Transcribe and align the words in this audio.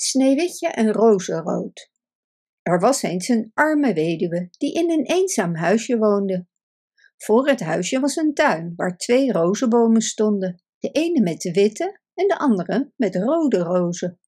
Sneeuwwitje 0.00 0.68
en 0.68 0.92
Rozenrood. 0.92 1.90
Er 2.62 2.80
was 2.80 3.02
eens 3.02 3.28
een 3.28 3.50
arme 3.54 3.92
weduwe 3.92 4.48
die 4.50 4.72
in 4.72 4.90
een 4.90 5.04
eenzaam 5.04 5.54
huisje 5.54 5.98
woonde. 5.98 6.46
Voor 7.16 7.48
het 7.48 7.60
huisje 7.60 8.00
was 8.00 8.16
een 8.16 8.34
tuin 8.34 8.72
waar 8.76 8.96
twee 8.96 9.32
rozenbomen 9.32 10.00
stonden, 10.00 10.62
de 10.78 10.90
ene 10.90 11.20
met 11.20 11.40
de 11.40 11.50
witte 11.50 12.00
en 12.14 12.28
de 12.28 12.38
andere 12.38 12.92
met 12.96 13.16
rode 13.16 13.58
rozen. 13.58 14.20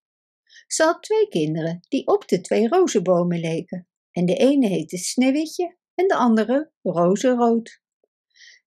Ze 0.67 0.83
had 0.83 1.03
twee 1.03 1.29
kinderen 1.29 1.81
die 1.89 2.07
op 2.07 2.29
de 2.29 2.41
twee 2.41 2.69
rozenbomen 2.69 3.41
leken, 3.41 3.89
en 4.11 4.27
de 4.27 4.35
ene 4.35 4.67
heette 4.67 4.97
Sneeuwwitje 4.97 5.77
en 5.95 6.09
de 6.09 6.15
andere 6.15 6.73
Rozenrood. 6.83 7.83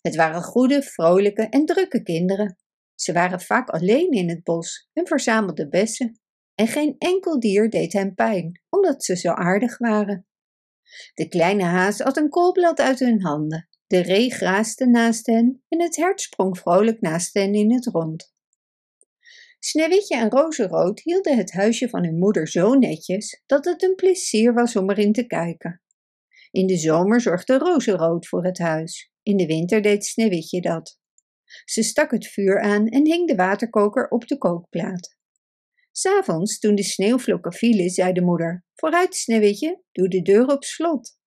Het 0.01 0.15
waren 0.15 0.43
goede, 0.43 0.81
vrolijke 0.81 1.43
en 1.49 1.65
drukke 1.65 2.03
kinderen. 2.03 2.57
Ze 2.95 3.13
waren 3.13 3.41
vaak 3.41 3.69
alleen 3.69 4.11
in 4.11 4.29
het 4.29 4.43
bos 4.43 4.89
en 4.93 5.07
verzamelden 5.07 5.69
bessen 5.69 6.21
en 6.55 6.67
geen 6.67 6.95
enkel 6.97 7.39
dier 7.39 7.69
deed 7.69 7.93
hen 7.93 8.13
pijn, 8.13 8.61
omdat 8.69 9.03
ze 9.03 9.15
zo 9.15 9.29
aardig 9.29 9.77
waren. 9.77 10.27
De 11.13 11.27
kleine 11.27 11.63
haas 11.63 11.99
had 11.99 12.17
een 12.17 12.29
koolblad 12.29 12.79
uit 12.79 12.99
hun 12.99 13.21
handen, 13.21 13.69
de 13.87 13.99
ree 13.99 14.31
graasde 14.31 14.87
naast 14.87 15.25
hen 15.25 15.63
en 15.67 15.81
het 15.81 15.95
hert 15.95 16.21
sprong 16.21 16.57
vrolijk 16.57 17.01
naast 17.01 17.33
hen 17.33 17.53
in 17.53 17.73
het 17.73 17.85
rond. 17.85 18.33
Sneeuwwitje 19.59 20.15
en 20.15 20.29
Rozenrood 20.29 20.99
hielden 20.99 21.37
het 21.37 21.51
huisje 21.51 21.89
van 21.89 22.03
hun 22.03 22.17
moeder 22.17 22.47
zo 22.47 22.73
netjes 22.73 23.43
dat 23.45 23.65
het 23.65 23.83
een 23.83 23.95
plezier 23.95 24.53
was 24.53 24.75
om 24.75 24.89
erin 24.89 25.13
te 25.13 25.25
kijken. 25.25 25.81
In 26.51 26.67
de 26.67 26.77
zomer 26.77 27.21
zorgde 27.21 27.57
Rozenrood 27.57 28.27
voor 28.27 28.45
het 28.45 28.57
huis, 28.57 29.11
in 29.21 29.37
de 29.37 29.45
winter 29.45 29.81
deed 29.81 30.05
Sneeuwwitje 30.05 30.61
dat. 30.61 30.99
Ze 31.65 31.83
stak 31.83 32.11
het 32.11 32.27
vuur 32.27 32.61
aan 32.61 32.87
en 32.87 33.05
hing 33.05 33.27
de 33.27 33.35
waterkoker 33.35 34.07
op 34.07 34.27
de 34.27 34.37
kookplaat. 34.37 35.17
S'avonds, 35.95 36.59
toen 36.59 36.75
de 36.75 36.83
sneeuwvlokken 36.83 37.53
vielen, 37.53 37.89
zei 37.89 38.13
de 38.13 38.21
moeder: 38.21 38.65
Vooruit, 38.75 39.15
Sneeuwwitje, 39.15 39.81
doe 39.91 40.07
de 40.07 40.21
deur 40.21 40.47
op 40.47 40.63
slot. 40.63 41.17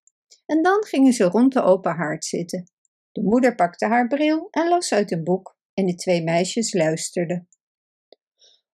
En 0.46 0.62
dan 0.62 0.84
gingen 0.84 1.12
ze 1.12 1.24
rond 1.24 1.52
de 1.52 1.62
open 1.62 1.94
haard 1.94 2.24
zitten. 2.24 2.70
De 3.12 3.22
moeder 3.22 3.54
pakte 3.54 3.86
haar 3.86 4.06
bril 4.06 4.48
en 4.50 4.68
las 4.68 4.92
uit 4.92 5.12
een 5.12 5.24
boek, 5.24 5.56
en 5.74 5.86
de 5.86 5.94
twee 5.94 6.22
meisjes 6.22 6.72
luisterden. 6.72 7.48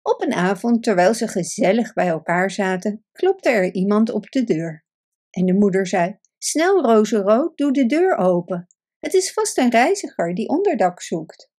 Op 0.02 0.22
een 0.22 0.34
avond, 0.34 0.84
terwijl 0.84 1.14
ze 1.14 1.28
gezellig 1.28 1.94
bij 1.94 2.08
elkaar 2.08 2.52
zaten, 2.52 3.06
klopte 3.12 3.50
er 3.50 3.74
iemand 3.74 4.10
op 4.10 4.32
de 4.32 4.44
deur. 4.44 4.86
En 5.30 5.46
de 5.46 5.54
moeder 5.54 5.88
zei: 5.88 6.18
Snel, 6.38 6.82
Rozenrood, 6.82 7.58
doe 7.58 7.72
de 7.72 7.86
deur 7.86 8.18
open. 8.18 8.68
Het 9.00 9.14
is 9.14 9.34
vast 9.34 9.58
een 9.58 9.72
reiziger 9.72 10.34
die 10.34 10.50
onderdak 10.50 11.02
zoekt. 11.02 11.52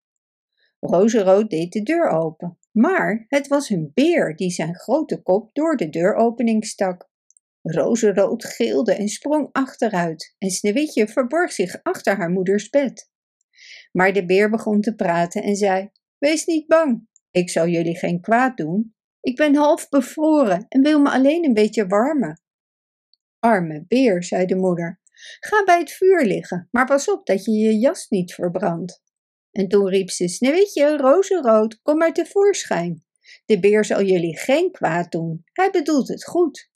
Rozenrood 0.79 1.51
deed 1.51 1.73
de 1.73 1.83
deur 1.83 2.09
open, 2.09 2.59
maar 2.73 3.25
het 3.29 3.47
was 3.49 3.71
een 3.71 3.91
beer 3.95 4.37
die 4.37 4.51
zijn 4.51 4.75
grote 4.75 5.23
kop 5.23 5.55
door 5.55 5.77
de 5.77 5.89
deuropening 5.89 6.65
stak. 6.65 7.11
Rozenrood 7.63 8.45
gilde 8.45 8.95
en 8.95 9.09
sprong 9.09 9.49
achteruit 9.53 10.35
en 10.39 10.51
Sneeuwwitje 10.51 11.09
verborg 11.09 11.53
zich 11.53 11.83
achter 11.83 12.17
haar 12.17 12.31
moeders 12.31 12.69
bed. 12.69 13.11
Maar 13.93 14.13
de 14.13 14.27
beer 14.27 14.51
begon 14.51 14.81
te 14.81 14.95
praten 14.95 15.43
en 15.43 15.57
zei: 15.57 15.91
Wees 16.19 16.45
niet 16.45 16.67
bang, 16.67 17.07
ik 17.31 17.51
zal 17.51 17.67
jullie 17.67 17.97
geen 17.97 18.21
kwaad 18.21 18.57
doen. 18.57 18.95
Ik 19.21 19.37
ben 19.37 19.55
half 19.55 19.89
bevroren 19.89 20.67
en 20.69 20.83
wil 20.83 21.01
me 21.01 21.11
alleen 21.11 21.45
een 21.45 21.55
beetje 21.55 21.87
warmen. 21.87 22.41
Arme 23.39 23.85
beer, 23.89 24.23
zei 24.23 24.47
de 24.47 24.57
moeder, 24.57 25.01
ga 25.41 25.65
bij 25.65 25.79
het 25.79 25.93
vuur 25.93 26.25
liggen, 26.25 26.69
maar 26.71 26.87
pas 26.87 27.11
op 27.11 27.27
dat 27.27 27.45
je 27.45 27.53
je 27.53 27.79
jas 27.79 28.09
niet 28.09 28.35
verbrandt. 28.35 29.03
En 29.53 29.69
toen 29.69 29.89
riep 29.89 30.11
ze: 30.11 30.29
Sneeuwwitje, 30.29 30.97
rozenrood, 30.97 31.81
kom 31.83 31.99
maar 31.99 32.13
tevoorschijn. 32.13 33.05
De 33.45 33.61
beer 33.61 33.85
zal 33.85 34.03
jullie 34.03 34.39
geen 34.39 34.71
kwaad 34.71 35.13
doen, 35.13 35.45
hij 35.53 35.71
bedoelt 35.71 36.09
het 36.09 36.25
goed. 36.25 36.71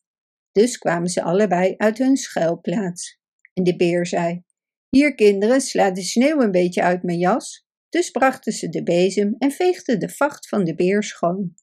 Dus 0.53 0.79
kwamen 0.79 1.09
ze 1.09 1.23
allebei 1.23 1.75
uit 1.77 1.99
hun 1.99 2.17
schuilplaats. 2.17 3.21
En 3.55 3.63
de 3.63 3.77
beer 3.77 4.07
zei: 4.07 4.43
Hier, 4.89 5.15
kinderen, 5.15 5.61
sla 5.61 5.91
de 5.91 6.03
sneeuw 6.03 6.41
een 6.41 6.51
beetje 6.51 6.83
uit 6.83 7.03
mijn 7.03 7.19
jas. 7.19 7.67
Dus 7.89 8.11
brachten 8.11 8.53
ze 8.53 8.69
de 8.69 8.83
bezem 8.83 9.35
en 9.39 9.51
veegden 9.51 10.01
de 10.01 10.09
vacht 10.09 10.49
van 10.49 10.65
de 10.65 10.75
beer 10.75 11.03
schoon. 11.03 11.55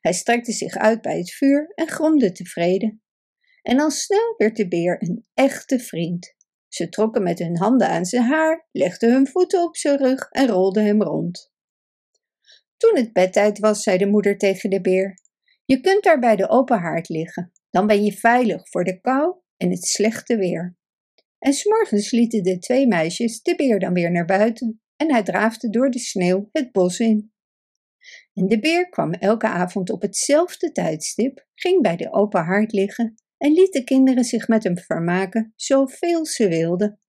Hij 0.00 0.12
strekte 0.12 0.52
zich 0.52 0.76
uit 0.76 1.00
bij 1.00 1.18
het 1.18 1.30
vuur 1.30 1.72
en 1.74 1.88
gromde 1.88 2.32
tevreden. 2.32 3.02
En 3.62 3.80
al 3.80 3.90
snel 3.90 4.34
werd 4.36 4.56
de 4.56 4.68
beer 4.68 4.96
een 5.02 5.26
echte 5.34 5.78
vriend. 5.78 6.34
Ze 6.70 6.88
trokken 6.88 7.22
met 7.22 7.38
hun 7.38 7.58
handen 7.58 7.88
aan 7.88 8.04
zijn 8.04 8.22
haar, 8.22 8.68
legden 8.72 9.12
hun 9.12 9.26
voeten 9.26 9.62
op 9.62 9.76
zijn 9.76 9.98
rug 9.98 10.30
en 10.30 10.48
rolden 10.48 10.84
hem 10.84 11.02
rond. 11.02 11.52
Toen 12.76 12.96
het 12.96 13.12
bedtijd 13.12 13.58
was, 13.58 13.82
zei 13.82 13.98
de 13.98 14.06
moeder 14.06 14.38
tegen 14.38 14.70
de 14.70 14.80
beer: 14.80 15.18
Je 15.64 15.80
kunt 15.80 16.02
daar 16.02 16.18
bij 16.18 16.36
de 16.36 16.48
open 16.48 16.78
haard 16.78 17.08
liggen, 17.08 17.52
dan 17.70 17.86
ben 17.86 18.04
je 18.04 18.12
veilig 18.12 18.68
voor 18.68 18.84
de 18.84 19.00
kou 19.00 19.34
en 19.56 19.70
het 19.70 19.84
slechte 19.84 20.36
weer. 20.36 20.76
En 21.38 21.52
s'morgens 21.52 22.10
lieten 22.10 22.42
de 22.42 22.58
twee 22.58 22.86
meisjes 22.86 23.42
de 23.42 23.54
beer 23.54 23.78
dan 23.78 23.92
weer 23.92 24.10
naar 24.10 24.24
buiten 24.24 24.80
en 24.96 25.12
hij 25.12 25.22
draafde 25.22 25.70
door 25.70 25.90
de 25.90 25.98
sneeuw 25.98 26.48
het 26.52 26.72
bos 26.72 26.98
in. 26.98 27.32
En 28.34 28.48
de 28.48 28.60
beer 28.60 28.88
kwam 28.88 29.12
elke 29.12 29.46
avond 29.46 29.90
op 29.90 30.02
hetzelfde 30.02 30.72
tijdstip, 30.72 31.46
ging 31.54 31.82
bij 31.82 31.96
de 31.96 32.12
open 32.12 32.44
haard 32.44 32.72
liggen 32.72 33.14
en 33.40 33.52
liet 33.52 33.72
de 33.72 33.84
kinderen 33.84 34.24
zich 34.24 34.48
met 34.48 34.64
hem 34.64 34.78
vermaken 34.78 35.52
zoveel 35.56 36.26
ze 36.26 36.48
wilden. 36.48 37.00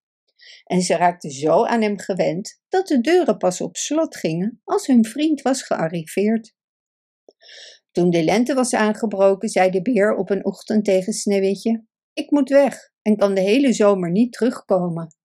En 0.64 0.81
ze 0.81 0.96
raakten 0.96 1.31
zo 1.31 1.66
aan 1.66 1.81
hem 1.81 2.00
gewend 2.00 2.62
dat 2.69 2.88
de 2.88 3.02
deuren 3.02 3.38
pas 3.38 3.62
op 3.62 3.78
slot 3.78 4.16
gingen 4.16 4.62
als 4.64 4.88
hun 4.88 5.06
vriend 5.06 5.42
was 5.42 5.64
gearriveerd. 5.64 6.53
Toen 7.92 8.09
de 8.09 8.24
lente 8.24 8.53
was 8.53 8.74
aangebroken, 8.74 9.50
zei 9.50 9.69
de 9.69 9.81
beer 9.81 10.16
op 10.16 10.30
een 10.30 10.46
ochtend 10.46 10.86
tegen 10.86 11.14
Sneeuwwitje: 11.14 11.86
Ik 12.14 12.31
moet 12.31 12.50
weg 12.50 12.92
en 13.02 13.18
kan 13.18 13.34
de 13.34 13.42
hele 13.42 13.74
zomer 13.74 14.12
niet 14.12 14.34
terugkomen. 14.34 15.16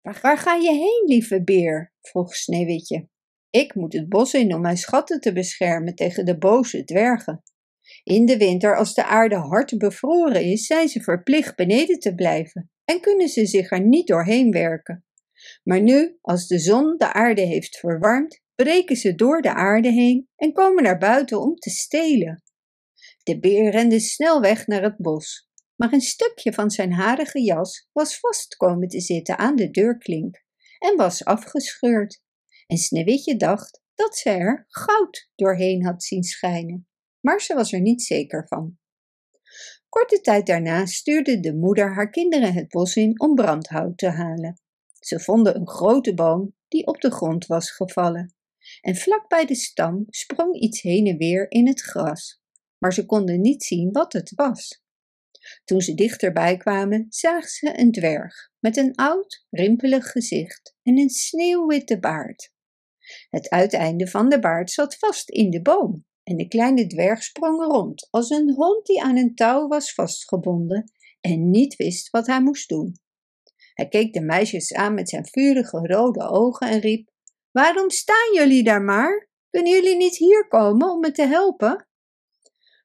Waar, 0.00 0.18
waar 0.22 0.38
ga 0.38 0.54
je 0.54 0.70
heen, 0.70 1.04
lieve 1.06 1.44
beer? 1.44 1.92
vroeg 2.00 2.34
Sneeuwwitje. 2.34 3.08
Ik 3.50 3.74
moet 3.74 3.92
het 3.92 4.08
bos 4.08 4.34
in 4.34 4.54
om 4.54 4.60
mijn 4.60 4.76
schatten 4.76 5.20
te 5.20 5.32
beschermen 5.32 5.94
tegen 5.94 6.24
de 6.24 6.38
boze 6.38 6.84
dwergen. 6.84 7.42
In 8.04 8.26
de 8.26 8.36
winter, 8.36 8.76
als 8.76 8.94
de 8.94 9.04
aarde 9.04 9.36
hard 9.36 9.78
bevroren 9.78 10.44
is, 10.44 10.66
zijn 10.66 10.88
ze 10.88 11.02
verplicht 11.02 11.56
beneden 11.56 11.98
te 11.98 12.14
blijven 12.14 12.70
en 12.84 13.00
kunnen 13.00 13.28
ze 13.28 13.46
zich 13.46 13.70
er 13.70 13.80
niet 13.80 14.06
doorheen 14.06 14.50
werken. 14.50 15.04
Maar 15.62 15.80
nu, 15.80 16.18
als 16.20 16.46
de 16.46 16.58
zon 16.58 16.96
de 16.96 17.12
aarde 17.12 17.40
heeft 17.40 17.78
verwarmd, 17.78 18.42
breken 18.54 18.96
ze 18.96 19.14
door 19.14 19.42
de 19.42 19.54
aarde 19.54 19.88
heen 19.88 20.28
en 20.36 20.52
komen 20.52 20.82
naar 20.82 20.98
buiten 20.98 21.40
om 21.40 21.54
te 21.54 21.70
stelen. 21.70 22.42
De 23.22 23.38
beer 23.38 23.70
rende 23.70 24.00
snel 24.00 24.40
weg 24.40 24.66
naar 24.66 24.82
het 24.82 24.96
bos, 24.96 25.48
maar 25.76 25.92
een 25.92 26.00
stukje 26.00 26.52
van 26.52 26.70
zijn 26.70 26.92
harige 26.92 27.42
jas 27.42 27.88
was 27.92 28.18
vast 28.18 28.56
komen 28.56 28.88
te 28.88 29.00
zitten 29.00 29.38
aan 29.38 29.56
de 29.56 29.70
deurklink 29.70 30.44
en 30.78 30.96
was 30.96 31.24
afgescheurd. 31.24 32.22
En 32.66 32.76
Sneeuwwitje 32.76 33.36
dacht 33.36 33.82
dat 33.94 34.16
ze 34.16 34.30
er 34.30 34.64
goud 34.68 35.30
doorheen 35.34 35.84
had 35.84 36.02
zien 36.02 36.22
schijnen 36.22 36.88
maar 37.24 37.40
ze 37.40 37.54
was 37.54 37.72
er 37.72 37.80
niet 37.80 38.02
zeker 38.02 38.46
van. 38.48 38.78
Korte 39.88 40.20
tijd 40.20 40.46
daarna 40.46 40.86
stuurde 40.86 41.40
de 41.40 41.54
moeder 41.54 41.94
haar 41.94 42.10
kinderen 42.10 42.52
het 42.52 42.68
bos 42.68 42.96
in 42.96 43.20
om 43.20 43.34
brandhout 43.34 43.98
te 43.98 44.08
halen. 44.08 44.60
Ze 45.00 45.20
vonden 45.20 45.56
een 45.56 45.68
grote 45.68 46.14
boom 46.14 46.54
die 46.68 46.86
op 46.86 47.00
de 47.00 47.10
grond 47.10 47.46
was 47.46 47.70
gevallen. 47.70 48.34
En 48.80 48.96
vlak 48.96 49.28
bij 49.28 49.46
de 49.46 49.54
stam 49.54 50.04
sprong 50.08 50.60
iets 50.60 50.82
heen 50.82 51.06
en 51.06 51.16
weer 51.16 51.50
in 51.50 51.66
het 51.66 51.80
gras, 51.80 52.42
maar 52.78 52.92
ze 52.92 53.06
konden 53.06 53.40
niet 53.40 53.62
zien 53.62 53.92
wat 53.92 54.12
het 54.12 54.32
was. 54.34 54.82
Toen 55.64 55.80
ze 55.80 55.94
dichterbij 55.94 56.56
kwamen, 56.56 57.06
zagen 57.08 57.50
ze 57.50 57.78
een 57.78 57.92
dwerg 57.92 58.50
met 58.58 58.76
een 58.76 58.94
oud, 58.94 59.46
rimpelig 59.50 60.10
gezicht 60.10 60.76
en 60.82 60.98
een 60.98 61.10
sneeuwwitte 61.10 61.98
baard. 61.98 62.52
Het 63.30 63.50
uiteinde 63.50 64.08
van 64.08 64.28
de 64.28 64.38
baard 64.38 64.70
zat 64.70 64.96
vast 64.96 65.30
in 65.30 65.50
de 65.50 65.62
boom 65.62 66.04
en 66.24 66.36
de 66.36 66.48
kleine 66.48 66.86
dwerg 66.86 67.22
sprong 67.22 67.64
rond 67.64 68.08
als 68.10 68.30
een 68.30 68.52
hond 68.54 68.86
die 68.86 69.02
aan 69.02 69.16
een 69.16 69.34
touw 69.34 69.68
was 69.68 69.94
vastgebonden 69.94 70.92
en 71.20 71.50
niet 71.50 71.76
wist 71.76 72.10
wat 72.10 72.26
hij 72.26 72.42
moest 72.42 72.68
doen. 72.68 72.98
Hij 73.74 73.88
keek 73.88 74.12
de 74.12 74.20
meisjes 74.20 74.74
aan 74.74 74.94
met 74.94 75.08
zijn 75.08 75.26
vurige 75.26 75.86
rode 75.86 76.28
ogen 76.28 76.68
en 76.68 76.80
riep: 76.80 77.10
Waarom 77.50 77.90
staan 77.90 78.34
jullie 78.34 78.64
daar 78.64 78.82
maar? 78.82 79.28
Kunnen 79.50 79.72
jullie 79.72 79.96
niet 79.96 80.16
hier 80.16 80.48
komen 80.48 80.90
om 80.90 81.00
me 81.00 81.10
te 81.10 81.26
helpen? 81.26 81.88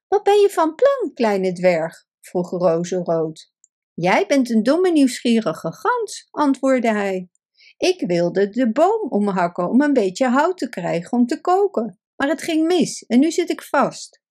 Wat 0.08 0.24
ben 0.24 0.40
je 0.40 0.50
van 0.50 0.76
plan, 0.76 1.14
kleine 1.14 1.54
dwerg? 1.54 2.08
vroeg 2.20 2.50
Rozenrood. 2.50 3.52
Jij 3.94 4.26
bent 4.26 4.50
een 4.50 4.64
domme 4.64 4.92
nieuwsgierige 4.92 5.74
gans, 5.74 6.28
antwoordde 6.32 6.92
hij. 6.92 7.30
Ik 7.78 8.08
wilde 8.08 8.50
de 8.50 8.72
boom 8.72 9.10
omhakken 9.10 9.70
om 9.70 9.82
een 9.82 9.94
beetje 9.94 10.28
hout 10.28 10.58
te 10.58 10.70
krijgen 10.70 11.12
om 11.12 11.26
te 11.26 11.42
koken 11.42 12.00
maar 12.20 12.30
het 12.30 12.42
ging 12.42 12.68
mis 12.68 13.06
en 13.06 13.20
nu 13.20 13.32
zit 13.32 13.50
ik 13.50 13.62
vast. 13.62 14.22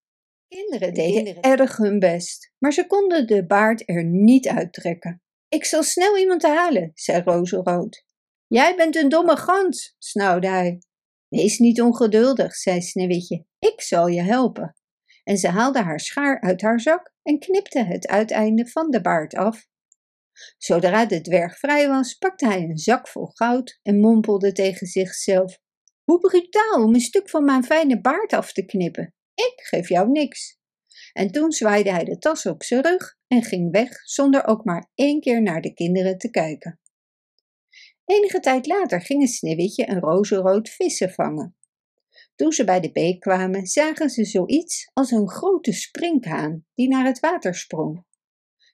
Kinderen 0.49 0.95
deden 0.95 1.41
erg 1.41 1.77
hun 1.77 1.99
best, 1.99 2.53
maar 2.59 2.73
ze 2.73 2.87
konden 2.87 3.27
de 3.27 3.47
baard 3.47 3.89
er 3.89 4.05
niet 4.05 4.49
uittrekken. 4.49 5.23
Ik 5.49 5.65
zal 5.65 5.83
snel 5.83 6.19
iemand 6.19 6.43
halen, 6.43 6.91
zei 6.95 7.23
Rozenrood. 7.23 8.05
Jij 8.47 8.77
bent 8.77 8.97
een 8.97 9.09
domme 9.09 9.37
gans, 9.37 9.95
snauwde 9.99 10.49
hij. 10.49 10.79
Wees 11.29 11.59
niet 11.59 11.81
ongeduldig, 11.81 12.55
zei 12.55 12.81
Sneeuwwitje. 12.81 13.45
Ik 13.59 13.81
zal 13.81 14.07
je 14.07 14.23
helpen. 14.23 14.77
En 15.25 15.39
ze 15.39 15.49
haalde 15.49 15.83
haar 15.83 16.01
schaar 16.01 16.41
uit 16.41 16.61
haar 16.63 16.81
zak 16.81 17.13
en 17.23 17.39
knipte 17.39 17.85
het 17.85 18.07
uiteinde 18.07 18.67
van 18.67 18.91
de 18.91 19.01
baard 19.01 19.35
af. 19.35 19.67
Zodra 20.59 21.07
de 21.07 21.21
dwerg 21.21 21.59
vrij 21.59 21.89
was, 21.89 22.15
pakte 22.15 22.47
hij 22.47 22.63
een 22.63 22.79
zak 22.79 23.09
vol 23.09 23.27
goud 23.27 23.79
en 23.83 24.01
mompelde 24.01 24.53
tegen 24.53 24.87
zichzelf: 24.87 25.59
Hoe 26.09 26.19
brutaal 26.19 26.85
om 26.85 26.95
een 26.95 27.01
stuk 27.01 27.31
van 27.31 27.45
mijn 27.45 27.65
fijne 27.65 28.01
baard 28.01 28.33
af 28.33 28.53
te 28.53 28.65
knippen. 28.65 29.15
Ik 29.35 29.53
geef 29.57 29.89
jou 29.89 30.11
niks. 30.11 30.59
En 31.13 31.31
toen 31.31 31.53
zwaaide 31.53 31.91
hij 31.91 32.05
de 32.05 32.19
tas 32.19 32.47
op 32.47 32.63
zijn 32.63 32.83
rug 32.83 33.17
en 33.27 33.43
ging 33.43 33.71
weg 33.71 34.09
zonder 34.09 34.47
ook 34.47 34.65
maar 34.65 34.91
één 34.95 35.21
keer 35.21 35.43
naar 35.43 35.61
de 35.61 35.73
kinderen 35.73 36.19
te 36.19 36.31
kijken. 36.31 36.81
Enige 38.05 38.41
tijd 38.41 38.67
later 38.67 39.01
gingen 39.01 39.29
Sneeuwwitje 39.29 39.85
en 39.85 40.01
Rozenrood 40.01 40.69
vissen 40.69 41.11
vangen. 41.11 41.57
Toen 42.35 42.53
ze 42.53 42.65
bij 42.65 42.81
de 42.81 42.93
beek 42.93 43.21
kwamen, 43.21 43.67
zagen 43.67 44.11
ze 44.11 44.25
zoiets 44.25 44.91
als 44.93 45.11
een 45.11 45.29
grote 45.29 45.73
sprinkhaan 45.73 46.67
die 46.75 46.89
naar 46.89 47.07
het 47.07 47.21
water 47.21 47.55
sprong. 47.55 48.05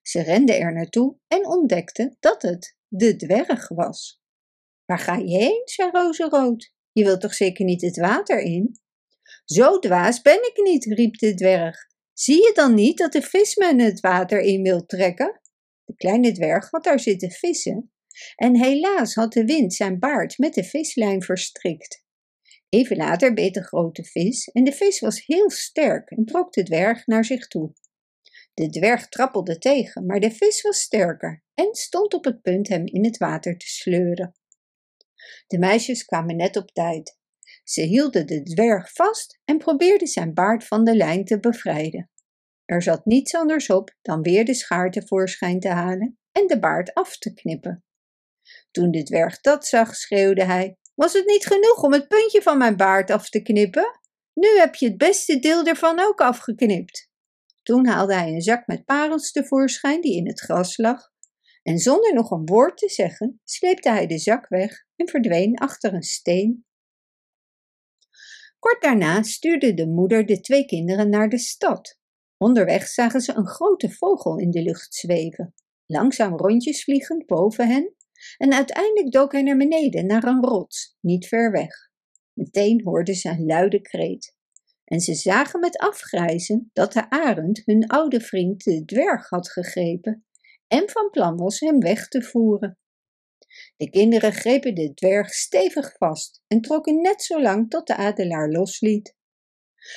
Ze 0.03 0.23
renden 0.23 0.59
er 0.59 0.73
naartoe 0.73 1.17
en 1.29 1.47
ontdekten 1.47 2.17
dat 2.21 2.43
het 2.43 2.77
de 2.89 3.17
dwerg 3.17 3.69
was. 3.69 4.21
Waar 4.85 4.99
ga 4.99 5.17
je 5.17 5.37
heen? 5.37 5.63
zei 5.65 5.91
Rozenrood. 5.91 6.73
Je 6.95 7.05
wilt 7.05 7.21
toch 7.21 7.35
zeker 7.35 7.65
niet 7.65 7.81
het 7.81 7.97
water 7.97 8.41
in? 8.41 8.79
Zo 9.45 9.79
dwaas 9.79 10.21
ben 10.23 10.39
ik 10.43 10.61
niet, 10.65 10.85
riep 10.85 11.19
de 11.19 11.35
dwerg. 11.35 11.77
Zie 12.13 12.37
je 12.37 12.51
dan 12.55 12.75
niet 12.75 12.99
dat 12.99 13.13
de 13.13 13.23
visman 13.23 13.79
het 13.79 14.01
water 14.01 14.41
in 14.41 14.63
wil 14.63 14.87
trekken? 14.87 15.41
De 15.85 15.95
kleine 15.97 16.33
dwerg 16.33 16.71
had 16.71 16.85
daar 16.85 17.01
zitten 17.01 17.31
vissen 17.31 17.93
en 18.37 18.57
helaas 18.57 19.15
had 19.15 19.33
de 19.33 19.45
wind 19.45 19.75
zijn 19.75 19.99
baard 19.99 20.39
met 20.39 20.55
de 20.55 20.65
vislijn 20.65 21.23
verstrikt. 21.23 22.05
Even 22.69 22.97
later 22.97 23.35
beet 23.35 23.55
de 23.55 23.65
grote 23.65 24.05
vis 24.05 24.49
en 24.49 24.65
de 24.65 24.73
vis 24.73 25.01
was 25.01 25.27
heel 25.27 25.51
sterk 25.51 26.11
en 26.11 26.25
trok 26.25 26.53
de 26.53 26.63
dwerg 26.63 27.07
naar 27.07 27.25
zich 27.25 27.47
toe. 27.47 27.73
De 28.55 28.69
dwerg 28.71 29.09
trappelde 29.09 29.59
tegen, 29.59 30.07
maar 30.07 30.21
de 30.21 30.31
vis 30.31 30.63
was 30.63 30.81
sterker 30.81 31.43
en 31.55 31.75
stond 31.75 32.15
op 32.15 32.25
het 32.25 32.43
punt 32.43 32.69
hem 32.69 32.87
in 32.87 33.05
het 33.05 33.17
water 33.17 33.59
te 33.59 33.69
sleuren. 33.69 34.35
De 35.47 35.59
meisjes 35.59 36.05
kwamen 36.05 36.37
net 36.37 36.57
op 36.57 36.71
tijd. 36.71 37.19
Ze 37.65 37.83
hielden 37.83 38.27
de 38.27 38.43
dwerg 38.43 38.93
vast 38.93 39.41
en 39.45 39.59
probeerden 39.59 40.09
zijn 40.09 40.35
baard 40.35 40.67
van 40.67 40.85
de 40.85 40.97
lijn 40.97 41.25
te 41.25 41.41
bevrijden. 41.41 42.11
Er 42.65 42.83
zat 42.83 43.05
niets 43.05 43.35
anders 43.35 43.71
op 43.71 43.97
dan 44.03 44.23
weer 44.23 44.45
de 44.45 44.55
schaar 44.55 44.91
tevoorschijn 44.91 45.61
te 45.61 45.69
halen 45.69 46.19
en 46.33 46.47
de 46.47 46.59
baard 46.59 46.95
af 46.95 47.19
te 47.19 47.35
knippen. 47.35 47.85
Toen 48.71 48.91
de 48.91 49.03
dwerg 49.03 49.41
dat 49.41 49.67
zag, 49.67 49.95
schreeuwde 49.95 50.45
hij: 50.45 50.77
Was 50.95 51.13
het 51.13 51.27
niet 51.27 51.47
genoeg 51.47 51.83
om 51.83 51.93
het 51.93 52.09
puntje 52.09 52.43
van 52.43 52.59
mijn 52.59 52.77
baard 52.77 53.11
af 53.11 53.29
te 53.29 53.43
knippen? 53.43 54.01
Nu 54.33 54.59
heb 54.59 54.75
je 54.75 54.87
het 54.87 54.97
beste 54.97 55.39
deel 55.39 55.65
ervan 55.65 56.01
ook 56.01 56.21
afgeknipt. 56.21 57.11
Toen 57.63 57.87
haalde 57.87 58.15
hij 58.15 58.33
een 58.33 58.43
zak 58.43 58.67
met 58.67 58.85
parels 58.85 59.33
tevoorschijn 59.33 60.01
die 60.01 60.17
in 60.17 60.27
het 60.27 60.41
gras 60.41 60.77
lag, 60.77 61.13
en 61.65 61.79
zonder 61.79 62.15
nog 62.15 62.31
een 62.31 62.47
woord 62.47 62.77
te 62.77 62.89
zeggen, 62.89 63.41
sleepte 63.45 63.91
hij 63.91 64.07
de 64.07 64.19
zak 64.19 64.49
weg 64.49 64.85
en 64.97 65.09
verdween 65.09 65.57
achter 65.57 65.95
een 65.95 66.03
steen. 66.03 66.67
Kort 68.59 68.83
daarna 68.83 69.23
stuurde 69.23 69.75
de 69.75 69.87
moeder 69.87 70.27
de 70.27 70.41
twee 70.41 70.65
kinderen 70.65 71.09
naar 71.09 71.29
de 71.29 71.39
stad. 71.39 71.99
Onderweg 72.37 72.87
zagen 72.87 73.21
ze 73.21 73.35
een 73.35 73.47
grote 73.47 73.91
vogel 73.91 74.39
in 74.39 74.51
de 74.51 74.63
lucht 74.63 74.95
zweven, 74.95 75.55
langzaam 75.87 76.37
rondjes 76.37 76.85
vliegend 76.85 77.27
boven 77.27 77.69
hen, 77.69 77.95
en 78.37 78.53
uiteindelijk 78.53 79.13
dook 79.13 79.33
hij 79.33 79.43
naar 79.43 79.57
beneden, 79.57 80.07
naar 80.07 80.25
een 80.25 80.45
rots, 80.45 80.97
niet 81.01 81.29
ver 81.29 81.51
weg. 81.51 81.91
Meteen 82.33 82.81
hoorden 82.85 83.15
ze 83.15 83.29
een 83.29 83.47
luide 83.47 83.81
kreet. 83.81 84.37
En 84.85 85.01
ze 85.01 85.15
zagen 85.15 85.61
met 85.61 85.79
afgrijzen 85.79 86.71
dat 86.73 86.93
de 86.93 87.11
arend 87.11 87.63
hun 87.65 87.87
oude 87.87 88.21
vriend 88.21 88.65
de 88.65 88.85
dwerg 88.85 89.29
had 89.29 89.51
gegrepen 89.51 90.25
en 90.75 90.91
van 90.91 91.11
plan 91.11 91.37
was 91.37 91.61
hem 91.61 91.81
weg 91.81 92.09
te 92.09 92.23
voeren. 92.23 92.79
De 93.77 93.91
kinderen 93.91 94.33
grepen 94.33 94.75
de 94.75 94.95
dwerg 94.95 95.35
stevig 95.35 95.95
vast 95.97 96.43
en 96.47 96.61
trokken 96.61 97.01
net 97.01 97.23
zo 97.23 97.43
lang 97.43 97.71
tot 97.71 97.87
de 97.87 97.97
adelaar 97.97 98.51
losliet. 98.51 99.17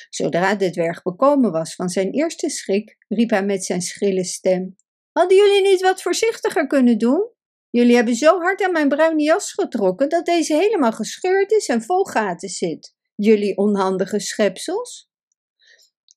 Zodra 0.10 0.56
de 0.56 0.70
dwerg 0.70 1.02
bekomen 1.02 1.52
was 1.52 1.76
van 1.76 1.90
zijn 1.90 2.12
eerste 2.12 2.50
schrik, 2.50 2.96
riep 3.08 3.30
hij 3.30 3.46
met 3.46 3.64
zijn 3.66 3.82
schrille 3.82 4.24
stem: 4.24 4.76
Hadden 5.12 5.38
jullie 5.38 5.62
niet 5.62 5.82
wat 5.82 6.02
voorzichtiger 6.02 6.68
kunnen 6.68 6.98
doen? 6.98 7.32
Jullie 7.70 7.96
hebben 7.96 8.16
zo 8.16 8.40
hard 8.40 8.64
aan 8.64 8.72
mijn 8.72 8.90
bruine 8.90 9.24
jas 9.24 9.52
getrokken 9.52 10.10
dat 10.10 10.26
deze 10.26 10.54
helemaal 10.54 10.92
gescheurd 10.92 11.52
is 11.52 11.68
en 11.68 11.82
vol 11.82 12.04
gaten 12.04 12.50
zit. 12.50 12.96
Jullie 13.16 13.58
onhandige 13.58 14.20
schepsels. 14.20 15.07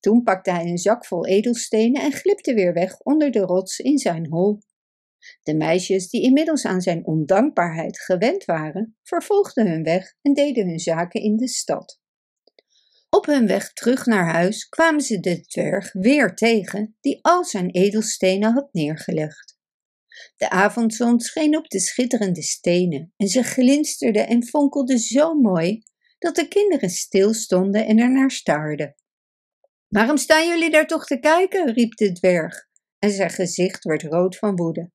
Toen 0.01 0.23
pakte 0.23 0.51
hij 0.51 0.65
een 0.65 0.77
zak 0.77 1.05
vol 1.05 1.25
edelstenen 1.25 2.01
en 2.01 2.11
glipte 2.11 2.53
weer 2.53 2.73
weg 2.73 2.99
onder 2.99 3.31
de 3.31 3.39
rots 3.39 3.79
in 3.79 3.97
zijn 3.97 4.27
hol. 4.27 4.59
De 5.43 5.55
meisjes, 5.55 6.09
die 6.09 6.21
inmiddels 6.21 6.65
aan 6.65 6.81
zijn 6.81 7.05
ondankbaarheid 7.05 7.99
gewend 7.99 8.45
waren, 8.45 8.97
vervolgden 9.03 9.67
hun 9.67 9.83
weg 9.83 10.15
en 10.21 10.33
deden 10.33 10.67
hun 10.67 10.79
zaken 10.79 11.21
in 11.21 11.37
de 11.37 11.47
stad. 11.47 11.99
Op 13.09 13.25
hun 13.25 13.47
weg 13.47 13.73
terug 13.73 14.05
naar 14.05 14.33
huis 14.33 14.69
kwamen 14.69 15.01
ze 15.01 15.19
de 15.19 15.41
dwerg 15.41 15.93
weer 15.93 16.35
tegen, 16.35 16.97
die 17.01 17.19
al 17.21 17.45
zijn 17.45 17.69
edelstenen 17.69 18.53
had 18.53 18.73
neergelegd. 18.73 19.59
De 20.37 20.49
avondzon 20.49 21.19
scheen 21.19 21.57
op 21.57 21.69
de 21.69 21.79
schitterende 21.79 22.41
stenen 22.41 23.13
en 23.17 23.27
ze 23.27 23.43
glinsterden 23.43 24.27
en 24.27 24.45
fonkelden 24.45 24.99
zo 24.99 25.33
mooi 25.33 25.83
dat 26.19 26.35
de 26.35 26.47
kinderen 26.47 26.89
stilstonden 26.89 27.85
en 27.85 27.99
er 27.99 28.11
naar 28.11 28.31
staarden. 28.31 28.95
Waarom 29.91 30.17
staan 30.17 30.47
jullie 30.47 30.69
daar 30.69 30.87
toch 30.87 31.05
te 31.05 31.19
kijken? 31.19 31.73
riep 31.73 31.95
de 31.95 32.11
dwerg 32.11 32.67
en 32.99 33.11
zijn 33.11 33.29
gezicht 33.29 33.83
werd 33.83 34.03
rood 34.03 34.37
van 34.37 34.55
woede. 34.55 34.89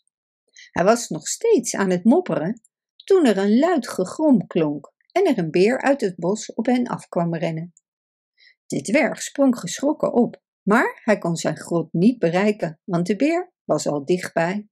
Hij 0.71 0.85
was 0.85 1.09
nog 1.09 1.29
steeds 1.29 1.75
aan 1.75 1.91
het 1.91 2.05
mopperen 2.05 2.61
toen 3.05 3.27
er 3.27 3.39
een 3.39 3.59
luid 3.59 3.89
gegrom 3.89 4.47
klonk 4.47 4.93
en 5.13 5.27
er 5.27 5.39
een 5.39 5.51
beer 5.51 5.81
uit 5.81 6.01
het 6.01 6.17
bos 6.17 6.55
op 6.55 6.67
hen 6.67 6.87
af 6.87 7.09
kwam 7.09 7.35
rennen. 7.35 7.73
De 8.67 8.81
dwerg 8.81 9.23
sprong 9.23 9.59
geschrokken 9.59 10.13
op, 10.13 10.43
maar 10.63 11.01
hij 11.05 11.19
kon 11.19 11.37
zijn 11.37 11.57
grot 11.57 11.93
niet 11.93 12.19
bereiken, 12.19 12.81
want 12.85 13.07
de 13.07 13.17
beer 13.17 13.53
was 13.65 13.87
al 13.87 14.05
dichtbij. 14.05 14.69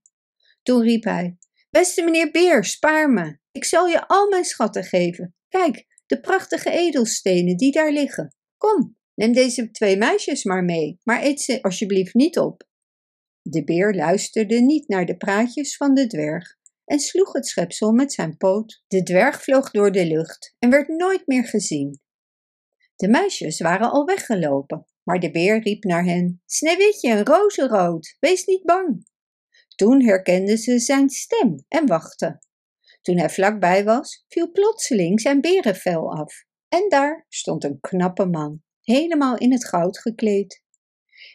Toen 0.63 0.83
riep 0.83 1.05
hij: 1.05 1.39
Beste 1.71 2.03
meneer 2.03 2.31
Beer, 2.31 2.65
spaar 2.65 3.11
me. 3.11 3.39
Ik 3.53 3.65
zal 3.65 3.87
je 3.87 4.07
al 4.07 4.29
mijn 4.29 4.45
schatten 4.45 4.85
geven. 4.85 5.35
Kijk, 5.49 5.87
de 6.07 6.21
prachtige 6.21 6.71
edelstenen 6.71 7.57
die 7.57 7.73
daar 7.73 7.93
liggen. 7.93 8.37
Kom, 8.57 8.97
neem 9.15 9.33
deze 9.33 9.71
twee 9.71 9.97
meisjes 9.97 10.45
maar 10.45 10.65
mee, 10.65 10.99
maar 11.03 11.23
eet 11.23 11.41
ze 11.41 11.63
alsjeblieft 11.63 12.15
niet 12.15 12.39
op. 12.39 12.69
De 13.43 13.65
beer 13.65 13.95
luisterde 13.95 14.61
niet 14.61 14.89
naar 14.89 15.07
de 15.07 15.17
praatjes 15.17 15.77
van 15.77 15.95
de 15.95 16.07
dwerg 16.07 16.57
en 16.85 16.99
sloeg 16.99 17.33
het 17.33 17.47
schepsel 17.47 17.93
met 17.93 18.13
zijn 18.13 18.37
poot. 18.37 18.83
De 18.87 19.03
dwerg 19.03 19.43
vloog 19.43 19.71
door 19.71 19.93
de 19.93 20.07
lucht 20.07 20.55
en 20.59 20.71
werd 20.71 20.89
nooit 20.89 21.27
meer 21.27 21.45
gezien. 21.45 22.01
De 22.97 23.09
meisjes 23.09 23.61
waren 23.61 23.91
al 23.91 24.05
weggelopen, 24.05 24.87
maar 25.03 25.21
de 25.21 25.31
beer 25.31 25.63
riep 25.63 25.85
naar 25.85 26.05
hen: 26.05 26.43
Sneeuwwitje 26.47 27.11
en 27.11 27.25
rozenrood, 27.25 28.17
wees 28.21 28.45
niet 28.45 28.63
bang. 28.63 29.07
Toen 29.75 30.05
herkende 30.05 30.57
ze 30.57 30.79
zijn 30.79 31.09
stem 31.09 31.65
en 31.69 31.87
wachtte. 31.87 32.43
Toen 33.03 33.19
hij 33.19 33.31
vlakbij 33.31 33.85
was, 33.85 34.25
viel 34.29 34.51
plotseling 34.51 35.21
zijn 35.21 35.41
berenvel 35.41 36.13
af. 36.13 36.45
En 36.69 36.89
daar 36.89 37.27
stond 37.29 37.65
een 37.65 37.81
knappe 37.81 38.27
man, 38.27 38.63
helemaal 38.85 39.37
in 39.37 39.53
het 39.53 39.67
goud 39.67 39.99
gekleed. 39.99 40.63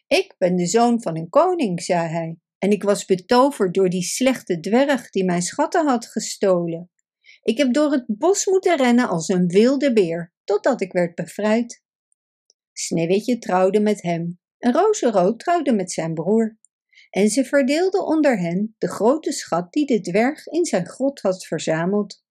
Ik 0.07 0.35
ben 0.37 0.55
de 0.55 0.65
zoon 0.65 1.01
van 1.01 1.17
een 1.17 1.29
koning, 1.29 1.81
zei 1.81 2.07
hij, 2.07 2.37
en 2.57 2.71
ik 2.71 2.83
was 2.83 3.05
betoverd 3.05 3.73
door 3.73 3.89
die 3.89 4.03
slechte 4.03 4.59
dwerg 4.59 5.09
die 5.09 5.25
mijn 5.25 5.41
schatten 5.41 5.87
had 5.87 6.05
gestolen. 6.05 6.91
Ik 7.41 7.57
heb 7.57 7.73
door 7.73 7.91
het 7.91 8.05
bos 8.07 8.45
moeten 8.45 8.77
rennen 8.77 9.09
als 9.09 9.27
een 9.27 9.47
wilde 9.47 9.93
beer, 9.93 10.33
totdat 10.43 10.81
ik 10.81 10.91
werd 10.91 11.15
bevrijd. 11.15 11.83
Sneeuwwitje 12.73 13.37
trouwde 13.37 13.79
met 13.79 14.01
hem 14.01 14.39
en 14.57 14.73
Rozenrood 14.73 15.39
trouwde 15.39 15.73
met 15.73 15.91
zijn 15.91 16.13
broer 16.13 16.57
en 17.09 17.29
ze 17.29 17.45
verdeelde 17.45 18.05
onder 18.05 18.39
hen 18.39 18.75
de 18.77 18.87
grote 18.87 19.31
schat 19.31 19.73
die 19.73 19.85
de 19.85 20.01
dwerg 20.01 20.47
in 20.47 20.65
zijn 20.65 20.87
grot 20.87 21.19
had 21.19 21.45
verzameld. 21.45 22.23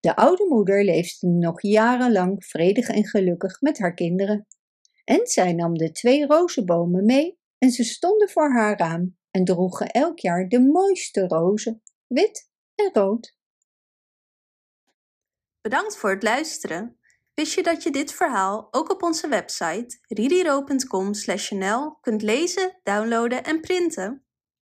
De 0.00 0.16
oude 0.16 0.46
moeder 0.48 0.84
leefde 0.84 1.26
nog 1.26 1.62
jarenlang 1.62 2.44
vredig 2.44 2.88
en 2.88 3.06
gelukkig 3.06 3.60
met 3.60 3.78
haar 3.78 3.94
kinderen. 3.94 4.46
En 5.04 5.26
zij 5.26 5.52
nam 5.52 5.74
de 5.74 5.92
twee 5.92 6.26
rozenbomen 6.26 7.04
mee 7.04 7.38
en 7.58 7.70
ze 7.70 7.84
stonden 7.84 8.28
voor 8.28 8.52
haar 8.52 8.78
raam 8.78 9.16
en 9.30 9.44
droegen 9.44 9.86
elk 9.86 10.18
jaar 10.18 10.48
de 10.48 10.60
mooiste 10.60 11.26
rozen, 11.26 11.82
wit 12.06 12.50
en 12.74 12.90
rood. 12.92 13.36
Bedankt 15.60 15.96
voor 15.96 16.10
het 16.10 16.22
luisteren. 16.22 16.98
Wist 17.34 17.54
je 17.54 17.62
dat 17.62 17.82
je 17.82 17.90
dit 17.90 18.12
verhaal 18.12 18.68
ook 18.70 18.90
op 18.90 19.02
onze 19.02 19.28
website 19.28 19.98
ririro.com/nl 20.08 21.98
kunt 22.00 22.22
lezen, 22.22 22.80
downloaden 22.82 23.44
en 23.44 23.60
printen? 23.60 24.25